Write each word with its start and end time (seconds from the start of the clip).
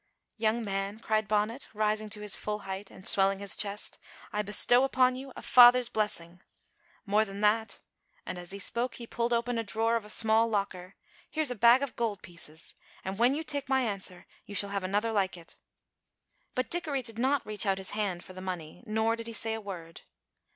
"Young 0.39 0.65
man," 0.65 0.99
cried 0.99 1.27
Bonnet, 1.27 1.67
rising 1.75 2.09
to 2.09 2.21
his 2.21 2.35
full 2.35 2.61
height 2.65 2.89
and 2.89 3.07
swelling 3.07 3.37
his 3.37 3.55
chest, 3.55 3.99
"I 4.33 4.41
bestow 4.41 4.83
upon 4.83 5.13
you 5.13 5.31
a 5.35 5.43
father's 5.43 5.89
blessing. 5.89 6.41
More 7.05 7.23
than 7.23 7.41
that" 7.41 7.81
and 8.25 8.39
as 8.39 8.49
he 8.49 8.57
spoke 8.57 8.95
he 8.95 9.05
pulled 9.05 9.31
open 9.31 9.59
a 9.59 9.63
drawer 9.63 9.95
of 9.95 10.03
a 10.03 10.09
small 10.09 10.47
locker 10.47 10.95
"here's 11.29 11.51
a 11.51 11.55
bag 11.55 11.83
of 11.83 11.95
gold 11.95 12.23
pieces, 12.23 12.73
and 13.05 13.19
when 13.19 13.35
you 13.35 13.43
take 13.43 13.69
my 13.69 13.81
answer 13.81 14.25
you 14.43 14.55
shall 14.55 14.71
have 14.71 14.83
another 14.83 15.11
like 15.11 15.37
it." 15.37 15.57
But 16.55 16.71
Dickory 16.71 17.03
did 17.03 17.19
not 17.19 17.45
reach 17.45 17.67
out 17.67 17.77
his 17.77 17.91
hand 17.91 18.23
for 18.23 18.33
the 18.33 18.41
money, 18.41 18.83
nor 18.87 19.15
did 19.15 19.27
he 19.27 19.33
say 19.33 19.53
a 19.53 19.61
word. 19.61 20.01